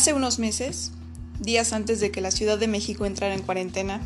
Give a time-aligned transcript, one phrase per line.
[0.00, 0.92] Hace unos meses,
[1.40, 4.00] días antes de que la Ciudad de México entrara en cuarentena,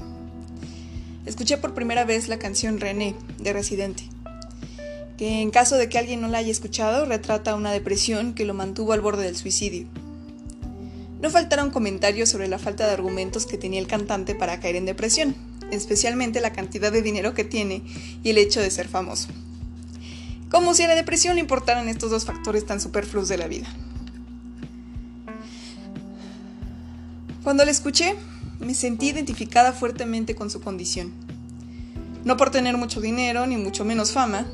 [1.24, 4.02] escuché por primera vez la canción René de Residente,
[5.16, 8.54] que en caso de que alguien no la haya escuchado, retrata una depresión que lo
[8.54, 9.86] mantuvo al borde del suicidio.
[11.22, 14.86] No faltaron comentarios sobre la falta de argumentos que tenía el cantante para caer en
[14.86, 15.36] depresión,
[15.70, 17.84] especialmente la cantidad de dinero que tiene
[18.24, 19.29] y el hecho de ser famoso.
[20.50, 23.69] Como si a la depresión le importaran estos dos factores tan superfluos de la vida.
[27.45, 28.15] Cuando la escuché,
[28.59, 31.12] me sentí identificada fuertemente con su condición.
[32.25, 34.47] No por tener mucho dinero, ni mucho menos fama,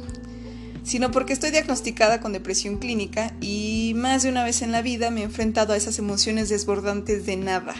[0.83, 5.13] sino porque estoy diagnosticada con depresión clínica y más de una vez en la vida
[5.13, 7.77] me he enfrentado a esas emociones desbordantes de nada.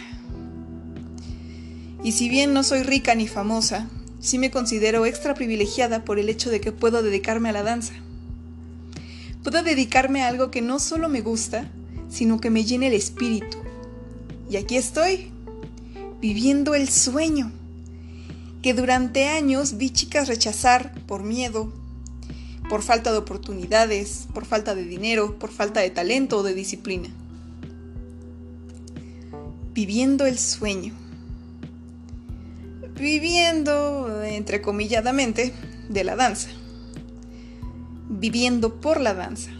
[2.05, 3.89] Y si bien no soy rica ni famosa,
[4.21, 7.93] sí me considero extra privilegiada por el hecho de que puedo dedicarme a la danza.
[9.43, 11.69] Puedo dedicarme a algo que no solo me gusta,
[12.09, 13.57] sino que me llene el espíritu.
[14.51, 15.31] Y aquí estoy,
[16.19, 17.53] viviendo el sueño,
[18.61, 21.71] que durante años vi chicas rechazar por miedo,
[22.69, 27.07] por falta de oportunidades, por falta de dinero, por falta de talento o de disciplina.
[29.73, 30.93] Viviendo el sueño.
[32.99, 35.53] Viviendo, entrecomilladamente,
[35.87, 36.49] de la danza.
[38.09, 39.51] Viviendo por la danza.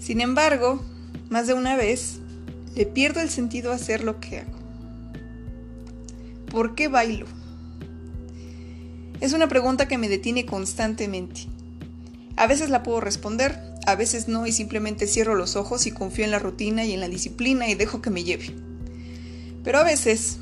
[0.00, 0.82] Sin embargo,
[1.28, 2.20] más de una vez,
[2.76, 4.58] le pierdo el sentido a hacer lo que hago.
[6.48, 7.26] ¿Por qué bailo?
[9.20, 11.46] Es una pregunta que me detiene constantemente.
[12.36, 16.24] A veces la puedo responder, a veces no y simplemente cierro los ojos y confío
[16.24, 18.54] en la rutina y en la disciplina y dejo que me lleve.
[19.64, 20.38] Pero a veces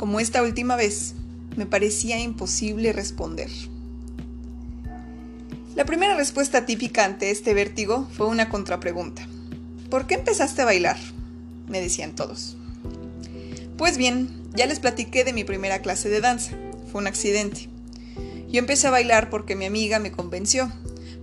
[0.00, 1.12] como esta última vez,
[1.58, 3.50] me parecía imposible responder.
[5.76, 9.28] La primera respuesta típica ante este vértigo fue una contrapregunta.
[9.90, 10.96] ¿Por qué empezaste a bailar?
[11.70, 12.56] Me decían todos.
[13.78, 16.52] Pues bien, ya les platiqué de mi primera clase de danza.
[16.92, 17.68] Fue un accidente.
[18.48, 20.70] Yo empecé a bailar porque mi amiga me convenció,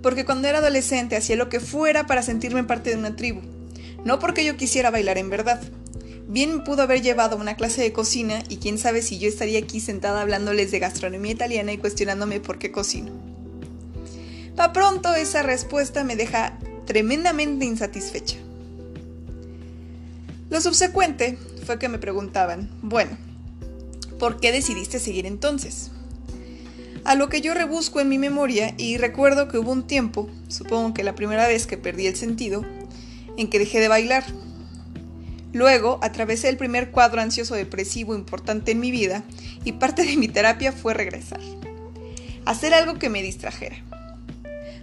[0.02, 3.42] porque cuando era adolescente hacía lo que fuera para sentirme parte de una tribu,
[4.06, 5.62] no porque yo quisiera bailar en verdad,
[6.30, 9.80] Bien pudo haber llevado una clase de cocina y quién sabe si yo estaría aquí
[9.80, 13.14] sentada hablándoles de gastronomía italiana y cuestionándome por qué cocino.
[14.58, 18.36] Pa pronto esa respuesta me deja tremendamente insatisfecha.
[20.50, 23.18] Lo subsecuente fue que me preguntaban, bueno,
[24.20, 25.92] ¿por qué decidiste seguir entonces?
[27.04, 30.94] A lo que yo rebusco en mi memoria y recuerdo que hubo un tiempo, supongo
[30.94, 32.66] que la primera vez que perdí el sentido,
[33.38, 34.24] en que dejé de bailar
[35.54, 39.24] Luego atravesé el primer cuadro ansioso depresivo importante en mi vida
[39.64, 41.40] y parte de mi terapia fue regresar.
[42.46, 43.78] Hacer algo que me distrajera.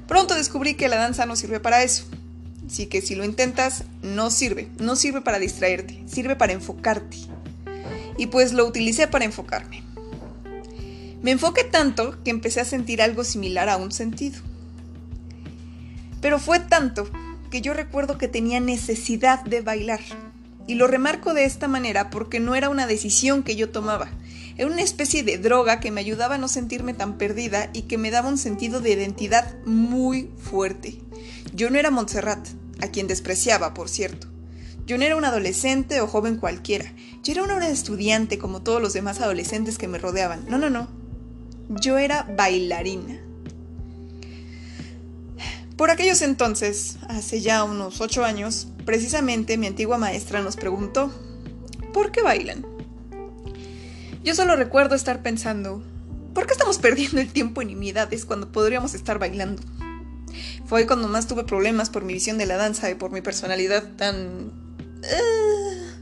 [0.08, 2.06] Pronto descubrí que la danza no sirve para eso.
[2.66, 4.68] Así que si lo intentas, no sirve.
[4.78, 7.18] No sirve para distraerte, sirve para enfocarte.
[8.16, 9.82] Y pues lo utilicé para enfocarme.
[11.22, 14.40] Me enfoqué tanto que empecé a sentir algo similar a un sentido.
[16.20, 17.08] Pero fue tanto
[17.50, 20.00] que yo recuerdo que tenía necesidad de bailar
[20.66, 24.10] y lo remarco de esta manera porque no era una decisión que yo tomaba.
[24.56, 27.98] Era una especie de droga que me ayudaba a no sentirme tan perdida y que
[27.98, 31.00] me daba un sentido de identidad muy fuerte.
[31.52, 32.46] Yo no era Montserrat,
[32.80, 34.28] a quien despreciaba, por cierto.
[34.86, 36.92] Yo no era un adolescente o joven cualquiera.
[37.22, 40.44] Yo era una estudiante como todos los demás adolescentes que me rodeaban.
[40.48, 40.88] No, no, no.
[41.68, 43.20] Yo era bailarina.
[45.76, 51.12] Por aquellos entonces, hace ya unos ocho años, precisamente mi antigua maestra nos preguntó,
[51.92, 52.73] ¿por qué bailan?
[54.24, 55.82] Yo solo recuerdo estar pensando,
[56.32, 59.62] ¿por qué estamos perdiendo el tiempo en nimiedades cuando podríamos estar bailando?
[60.64, 63.96] Fue cuando más tuve problemas por mi visión de la danza y por mi personalidad
[63.96, 64.50] tan...
[65.02, 65.92] Eh,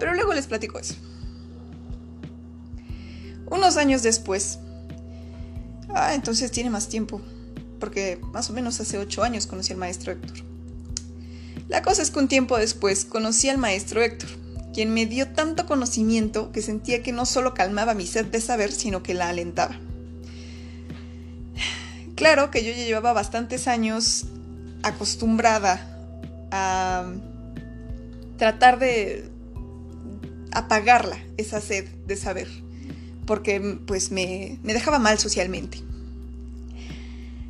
[0.00, 0.94] pero luego les platico eso.
[3.50, 4.60] Unos años después...
[5.90, 7.20] Ah, entonces tiene más tiempo
[7.78, 10.38] porque más o menos hace ocho años conocí al maestro Héctor.
[11.68, 14.30] La cosa es que un tiempo después conocí al maestro Héctor,
[14.78, 18.70] quien me dio tanto conocimiento que sentía que no solo calmaba mi sed de saber,
[18.70, 19.76] sino que la alentaba.
[22.14, 24.26] Claro que yo ya llevaba bastantes años
[24.84, 25.84] acostumbrada
[26.52, 27.10] a
[28.36, 29.28] tratar de
[30.52, 32.46] apagarla, esa sed de saber,
[33.26, 35.78] porque pues me, me dejaba mal socialmente.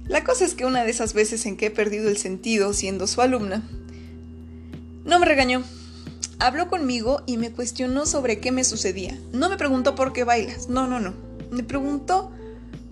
[0.07, 3.07] La cosa es que una de esas veces en que he perdido el sentido siendo
[3.07, 3.69] su alumna,
[5.05, 5.63] no me regañó.
[6.39, 9.19] Habló conmigo y me cuestionó sobre qué me sucedía.
[9.33, 11.15] No me preguntó por qué bailas, no, no, no.
[11.51, 12.31] Me preguntó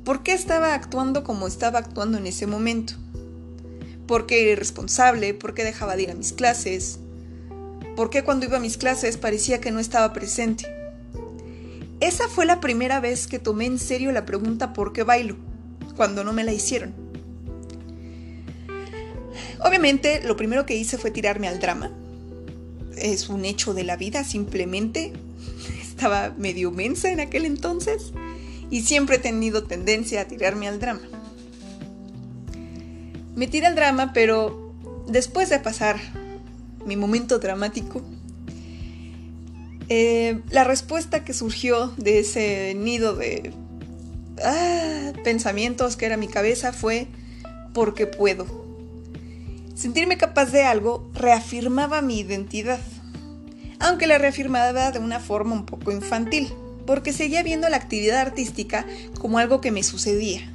[0.05, 2.95] por qué estaba actuando como estaba actuando en ese momento.
[4.07, 5.35] ¿Por qué era irresponsable?
[5.35, 6.99] ¿Por qué dejaba de ir a mis clases?
[7.97, 10.67] por qué cuando iba a mis clases parecía que no estaba presente.
[11.99, 15.37] Esa fue la primera vez que tomé en serio la pregunta por qué bailo,
[15.97, 16.95] cuando no me la hicieron.
[19.65, 21.91] Obviamente, lo primero que hice fue tirarme al drama.
[22.97, 25.13] Es un hecho de la vida, simplemente.
[25.81, 28.13] Estaba medio mensa en aquel entonces
[28.71, 31.03] y siempre he tenido tendencia a tirarme al drama.
[33.35, 34.75] Me tiré al drama, pero
[35.07, 35.99] después de pasar
[36.85, 38.03] mi momento dramático,
[39.89, 43.53] eh, la respuesta que surgió de ese nido de
[44.43, 47.07] ah, pensamientos que era mi cabeza fue
[47.73, 48.66] porque puedo.
[49.77, 52.81] Sentirme capaz de algo reafirmaba mi identidad,
[53.79, 56.51] aunque la reafirmaba de una forma un poco infantil,
[56.87, 58.87] porque seguía viendo la actividad artística
[59.21, 60.51] como algo que me sucedía,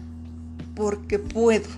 [0.73, 1.69] porque puedo.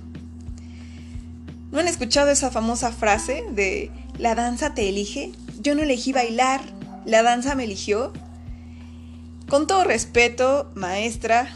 [1.73, 5.33] ¿No han escuchado esa famosa frase de la danza te elige?
[5.59, 6.61] Yo no elegí bailar,
[7.05, 8.13] la danza me eligió.
[9.49, 11.53] Con todo respeto, maestra,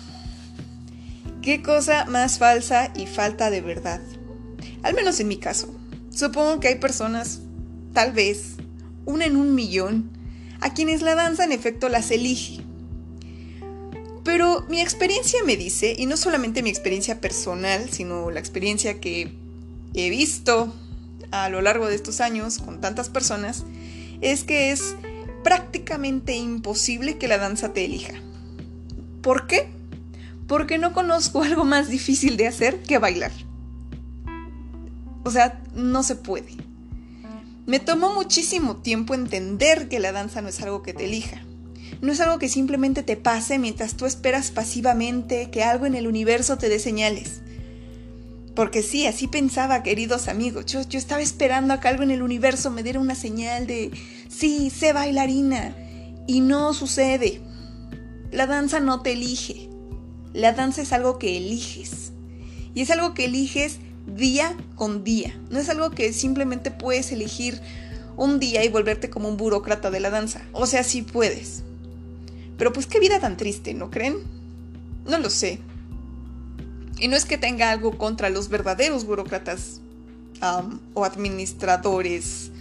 [1.41, 4.01] qué cosa más falsa y falta de verdad.
[4.83, 5.76] Al menos en mi caso.
[6.17, 7.41] Supongo que hay personas,
[7.93, 8.55] tal vez,
[9.05, 10.09] una en un millón,
[10.61, 12.63] a quienes la danza en efecto las elige.
[14.23, 19.31] Pero mi experiencia me dice, y no solamente mi experiencia personal, sino la experiencia que
[19.93, 20.73] he visto
[21.29, 23.63] a lo largo de estos años con tantas personas
[24.19, 24.95] es que es
[25.43, 28.15] prácticamente imposible que la danza te elija.
[29.21, 29.69] ¿Por qué?
[30.47, 33.33] Porque no conozco algo más difícil de hacer que bailar.
[35.23, 36.51] O sea, no se puede.
[37.65, 41.43] Me tomó muchísimo tiempo entender que la danza no es algo que te elija.
[42.01, 46.07] No es algo que simplemente te pase mientras tú esperas pasivamente que algo en el
[46.07, 47.41] universo te dé señales.
[48.55, 50.65] Porque sí, así pensaba, queridos amigos.
[50.65, 53.91] Yo, yo estaba esperando a que algo en el universo me diera una señal de,
[54.29, 55.75] sí, sé bailarina.
[56.25, 57.41] Y no sucede.
[58.31, 59.69] La danza no te elige.
[60.33, 62.13] La danza es algo que eliges.
[62.73, 65.37] Y es algo que eliges día con día.
[65.49, 67.61] No es algo que simplemente puedes elegir
[68.15, 70.41] un día y volverte como un burócrata de la danza.
[70.53, 71.63] O sea, sí puedes.
[72.57, 74.17] Pero pues qué vida tan triste, ¿no creen?
[75.05, 75.59] No lo sé.
[76.99, 79.81] Y no es que tenga algo contra los verdaderos burócratas
[80.93, 82.51] o administradores,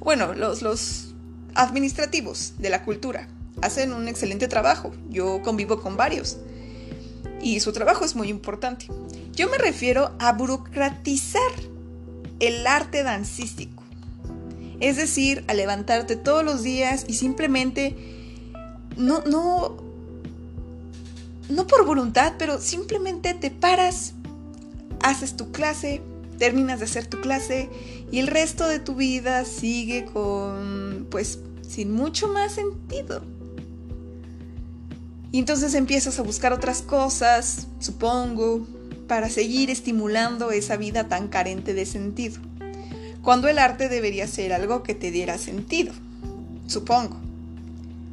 [0.00, 1.14] bueno, los, los
[1.54, 3.28] administrativos de la cultura.
[3.62, 4.92] Hacen un excelente trabajo.
[5.08, 6.38] Yo convivo con varios.
[7.42, 8.86] Y su trabajo es muy importante.
[9.36, 11.52] Yo me refiero a burocratizar
[12.40, 13.82] el arte dancístico.
[14.80, 17.94] Es decir, a levantarte todos los días y simplemente
[18.96, 19.86] no, no
[21.48, 24.14] no por voluntad, pero simplemente te paras,
[25.02, 26.02] haces tu clase,
[26.38, 27.68] terminas de hacer tu clase
[28.10, 33.22] y el resto de tu vida sigue con, pues, sin mucho más sentido.
[35.30, 38.66] Y entonces empiezas a buscar otras cosas, supongo,
[39.06, 42.40] para seguir estimulando esa vida tan carente de sentido.
[43.22, 45.92] Cuando el arte debería ser algo que te diera sentido,
[46.66, 47.16] supongo.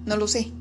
[0.06, 0.52] No lo sé.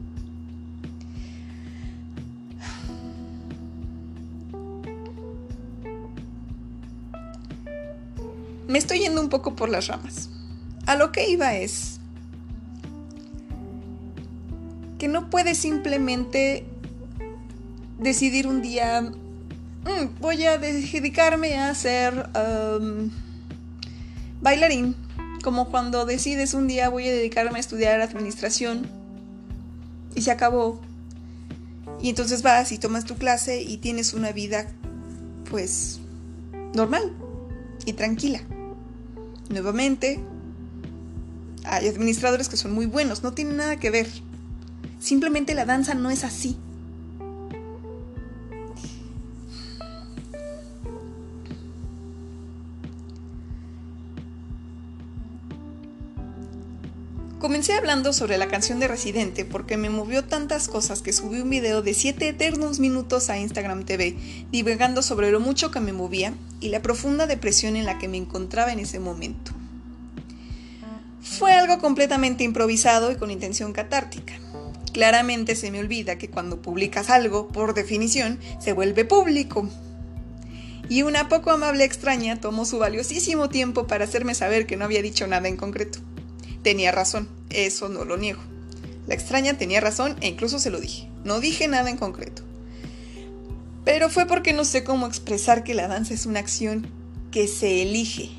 [8.68, 10.30] Me estoy yendo un poco por las ramas.
[10.86, 12.00] A lo que iba es
[14.98, 16.64] que no puedes simplemente
[17.98, 19.12] decidir un día,
[19.84, 23.10] mm, voy a dedicarme a ser um,
[24.40, 24.96] bailarín,
[25.42, 28.86] como cuando decides un día voy a dedicarme a estudiar administración
[30.14, 30.80] y se acabó.
[32.00, 34.66] Y entonces vas y tomas tu clase y tienes una vida
[35.50, 36.00] pues
[36.74, 37.12] normal
[37.84, 38.40] y tranquila.
[39.48, 40.20] Nuevamente,
[41.64, 44.08] hay administradores que son muy buenos, no tienen nada que ver.
[44.98, 46.56] Simplemente la danza no es así.
[57.42, 61.50] Comencé hablando sobre la canción de Residente porque me movió tantas cosas que subí un
[61.50, 64.16] video de 7 eternos minutos a Instagram TV,
[64.52, 68.16] divagando sobre lo mucho que me movía y la profunda depresión en la que me
[68.16, 69.50] encontraba en ese momento.
[71.20, 74.34] Fue algo completamente improvisado y con intención catártica.
[74.92, 79.68] Claramente se me olvida que cuando publicas algo, por definición, se vuelve público.
[80.88, 85.02] Y una poco amable extraña tomó su valiosísimo tiempo para hacerme saber que no había
[85.02, 85.98] dicho nada en concreto.
[86.62, 88.40] Tenía razón, eso no lo niego.
[89.06, 91.08] La extraña tenía razón e incluso se lo dije.
[91.24, 92.42] No dije nada en concreto.
[93.84, 96.86] Pero fue porque no sé cómo expresar que la danza es una acción
[97.32, 98.30] que se elige.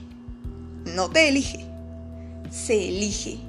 [0.86, 1.66] No te elige,
[2.50, 3.40] se elige.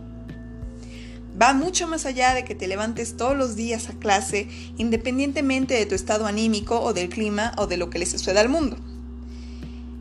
[1.41, 5.87] Va mucho más allá de que te levantes todos los días a clase, independientemente de
[5.87, 8.77] tu estado anímico o del clima o de lo que le suceda al mundo.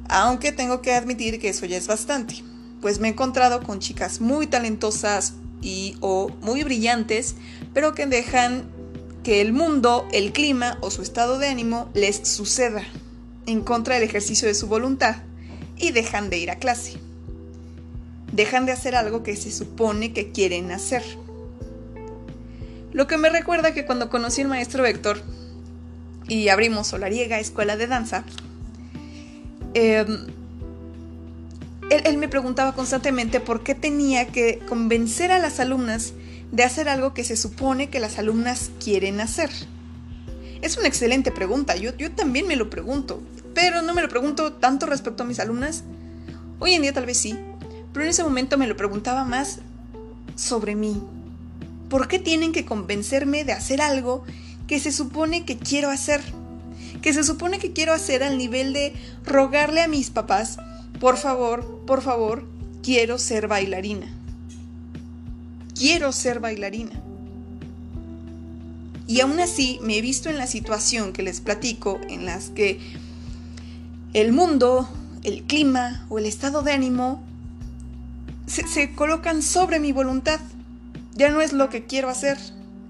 [0.09, 2.43] Aunque tengo que admitir que eso ya es bastante,
[2.83, 7.35] pues me he encontrado con chicas muy talentosas y o muy brillantes,
[7.73, 8.65] pero que dejan
[9.23, 12.83] que el mundo, el clima o su estado de ánimo les suceda
[13.45, 15.15] en contra del ejercicio de su voluntad
[15.77, 16.97] y dejan de ir a clase.
[18.33, 21.03] Dejan de hacer algo que se supone que quieren hacer.
[22.91, 25.21] Lo que me recuerda que cuando conocí al maestro Héctor
[26.27, 28.25] y abrimos Solariega Escuela de Danza,
[29.73, 30.42] em,
[31.89, 36.13] él, me preguntaba constantemente por qué tenía que convencer a las alumnas
[36.51, 39.49] de hacer algo que se supone que las alumnas quieren hacer.
[40.61, 43.21] Es una excelente pregunta, yo, también me lo pregunto,
[43.53, 45.83] pero no me lo pregunto tanto respecto a mis alumnas.
[46.59, 47.37] Hoy en día tal vez sí,
[47.91, 49.59] pero en ese momento me lo preguntaba más
[50.35, 51.01] sobre mí.
[51.89, 54.23] ¿Por qué tienen que convencerme de hacer algo
[54.67, 56.21] que se supone que quiero hacer?
[57.01, 58.93] Que se supone que quiero hacer al nivel de
[59.25, 60.57] rogarle a mis papás
[61.03, 62.45] por favor, por favor,
[62.81, 64.07] quiero ser bailarina.
[65.77, 66.93] Quiero ser bailarina.
[69.05, 72.79] Y aún así me he visto en la situación que les platico, en las que
[74.13, 74.87] el mundo,
[75.23, 77.21] el clima o el estado de ánimo
[78.47, 80.39] se, se, colocan sobre mi voluntad.
[81.15, 82.37] Ya no es lo que quiero hacer,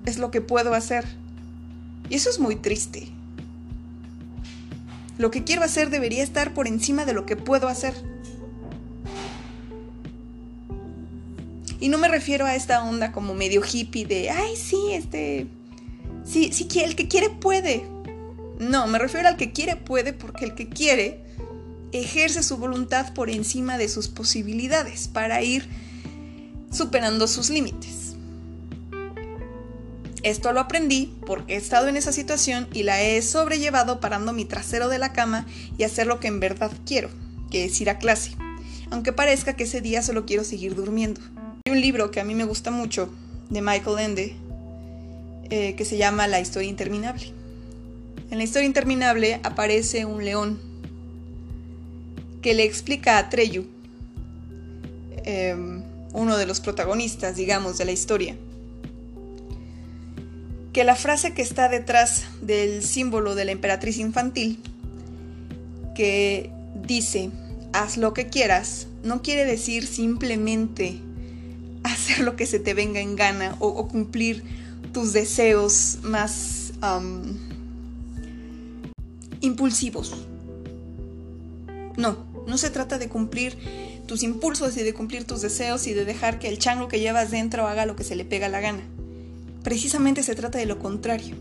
[0.06, 1.04] es lo que puedo hacer.
[2.12, 3.12] Y eso es muy triste.
[5.18, 7.94] Lo que quiero hacer debería estar por encima de lo que puedo hacer.
[11.80, 15.48] Y no me refiero a esta onda como medio hippie de, ay, sí, este,
[16.24, 17.86] sí, sí, el que quiere puede.
[18.58, 21.24] No, me refiero al que quiere puede porque el que quiere
[21.92, 25.68] ejerce su voluntad por encima de sus posibilidades para ir
[26.72, 28.13] superando sus límites.
[30.24, 34.46] Esto lo aprendí porque he estado en esa situación y la he sobrellevado parando mi
[34.46, 35.46] trasero de la cama
[35.78, 37.10] y hacer lo que en verdad quiero,
[37.52, 38.32] que es ir a clase,
[38.90, 41.20] aunque parezca que ese día solo quiero seguir durmiendo.
[41.66, 43.10] Hay un libro que a mí me gusta mucho,
[43.50, 44.36] de Michael Ende,
[45.50, 47.34] eh, que se llama La historia interminable.
[48.32, 50.60] En la historia interminable aparece un león
[52.42, 53.66] que le explica a Treyu,
[55.26, 58.36] em, uno de los protagonistas, digamos, de la historia,
[60.74, 64.60] que la frase que está detrás del símbolo de la emperatriz infantil,
[65.94, 66.50] que
[66.86, 67.30] dice,
[67.74, 71.00] haz lo que quieras, no quiere decir simplemente
[71.84, 74.44] hacer lo que se te venga en gana o, cumplir
[74.92, 76.74] tus deseos más
[79.42, 80.26] impulsivos.
[81.98, 83.58] No, no se trata de cumplir
[84.08, 87.30] tus impulsos y de cumplir tus deseos y de dejar que el chango que llevas
[87.30, 88.84] dentro haga lo que se le pega la gana.
[89.64, 91.36] Precisamente se trata de lo contrario.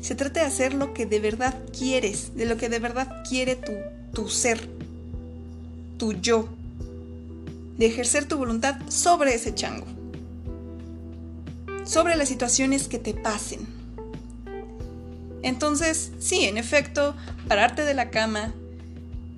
[0.00, 3.56] Se trata de hacer lo que de verdad quieres, de lo que de verdad quiere
[3.56, 3.72] tu,
[4.12, 4.68] tu ser,
[5.96, 6.48] tu yo,
[7.78, 9.86] de ejercer tu voluntad sobre ese chango,
[11.84, 13.60] sobre las situaciones que te pasen.
[15.42, 17.14] Entonces, sí, en efecto,
[17.46, 18.52] pararte de la cama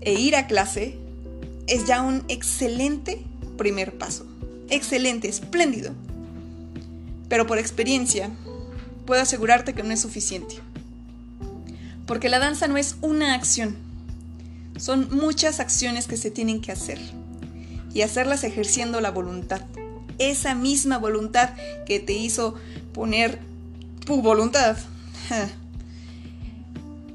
[0.00, 0.98] e ir a clase
[1.66, 3.22] es ya un excelente
[3.58, 4.26] primer paso.
[4.70, 5.94] Excelente, espléndido
[7.30, 8.28] pero por experiencia
[9.06, 10.56] puedo asegurarte que no es suficiente.
[12.06, 13.76] Porque la danza no es una acción,
[14.76, 16.98] son muchas acciones que se tienen que hacer
[17.94, 19.62] y hacerlas ejerciendo la voluntad.
[20.18, 21.50] Esa misma voluntad
[21.86, 22.56] que te hizo
[22.92, 23.38] poner
[24.04, 24.76] tu voluntad,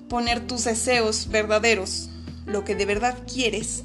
[0.09, 2.09] poner tus deseos verdaderos,
[2.45, 3.83] lo que de verdad quieres,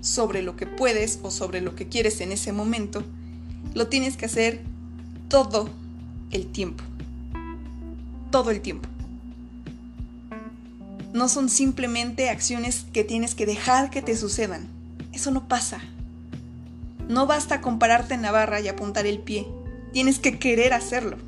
[0.00, 3.04] sobre lo que puedes o sobre lo que quieres en ese momento,
[3.72, 4.73] lo tienes que hacer
[5.28, 5.68] todo
[6.30, 6.84] el tiempo.
[8.30, 8.88] Todo el tiempo.
[11.12, 14.68] No son simplemente acciones que tienes que dejar que te sucedan.
[15.12, 15.80] Eso no pasa.
[17.08, 19.46] No basta con pararte en la barra y apuntar el pie.
[19.92, 21.18] Tienes que querer hacerlo.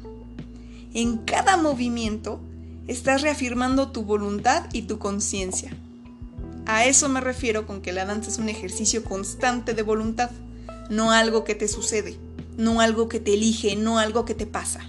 [0.92, 2.40] En cada movimiento
[2.88, 5.70] estás reafirmando tu voluntad y tu conciencia.
[6.66, 10.30] A eso me refiero con que la danza es un ejercicio constante de voluntad,
[10.90, 12.18] no algo que te sucede
[12.56, 14.80] no algo que te elige, no algo que te pasa.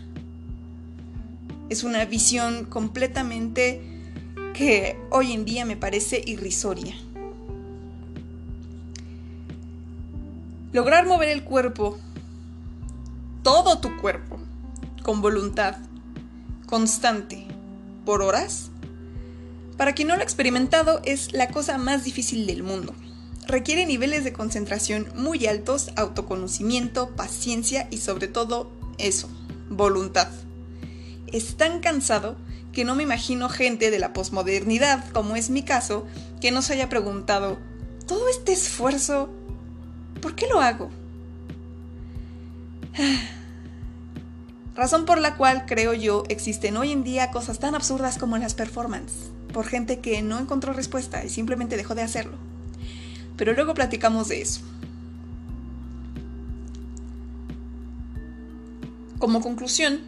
[1.69, 3.81] Es una visión completamente
[4.53, 6.95] que hoy en día me parece irrisoria.
[10.71, 11.97] Lograr mover el cuerpo,
[13.43, 14.37] todo tu cuerpo,
[15.03, 15.77] con voluntad,
[16.67, 17.45] constante,
[18.05, 18.69] por horas,
[19.77, 22.93] para quien no lo ha experimentado es la cosa más difícil del mundo
[23.47, 29.29] requiere niveles de concentración muy altos, autoconocimiento, paciencia y sobre todo eso,
[29.69, 30.27] voluntad.
[31.27, 32.35] Es tan cansado
[32.71, 36.05] que no me imagino gente de la posmodernidad, como es mi caso,
[36.41, 37.57] que no se haya preguntado,
[38.05, 39.29] ¿todo este esfuerzo,
[40.21, 40.89] por qué lo hago?
[44.75, 48.53] Razón por la cual, creo yo, existen hoy en día cosas tan absurdas como las
[48.53, 52.37] performances, por gente que no encontró respuesta y simplemente dejó de hacerlo.
[53.37, 54.61] Pero luego platicamos de eso.
[59.19, 59.99] Como conclusión,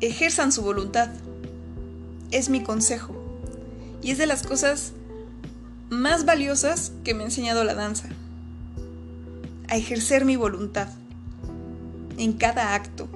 [0.00, 1.10] ejerzan su voluntad.
[2.30, 3.14] Es mi consejo.
[4.02, 4.92] Y es de las cosas
[5.90, 8.08] más valiosas que me ha enseñado la danza.
[9.68, 10.88] A ejercer mi voluntad
[12.16, 13.08] en cada acto.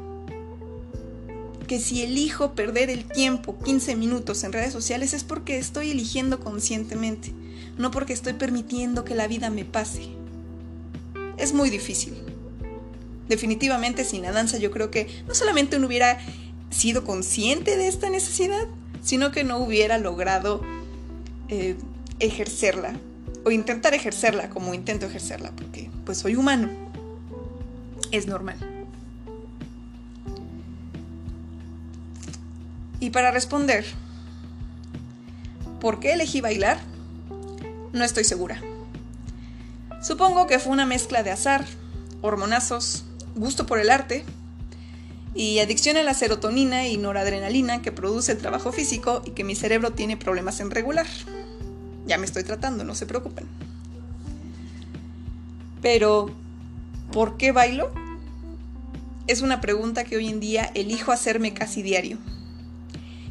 [1.66, 6.40] Que si elijo perder el tiempo 15 minutos en redes sociales es porque estoy eligiendo
[6.40, 7.32] conscientemente,
[7.78, 10.02] no porque estoy permitiendo que la vida me pase.
[11.36, 12.14] Es muy difícil.
[13.28, 16.18] Definitivamente sin la danza yo creo que no solamente uno hubiera
[16.70, 18.66] sido consciente de esta necesidad,
[19.02, 20.62] sino que no hubiera logrado
[21.48, 21.76] eh,
[22.18, 22.94] ejercerla
[23.44, 26.68] o intentar ejercerla como intento ejercerla, porque pues soy humano.
[28.10, 28.71] Es normal.
[33.02, 33.84] Y para responder,
[35.80, 36.78] ¿por qué elegí bailar?
[37.92, 38.62] No estoy segura.
[40.00, 41.66] Supongo que fue una mezcla de azar,
[42.20, 43.02] hormonazos,
[43.34, 44.24] gusto por el arte,
[45.34, 49.56] y adicción a la serotonina y noradrenalina que produce el trabajo físico y que mi
[49.56, 51.08] cerebro tiene problemas en regular.
[52.06, 53.48] Ya me estoy tratando, no se preocupen.
[55.80, 56.30] Pero,
[57.10, 57.92] ¿por qué bailo?
[59.26, 62.18] Es una pregunta que hoy en día elijo hacerme casi diario.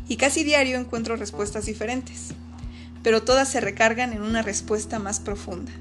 [0.08, 2.34] Y casi diario encuentro respuestas diferentes,
[3.04, 5.72] pero todas se recargan en una respuesta más profunda.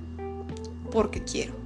[0.91, 1.60] Porque quiero.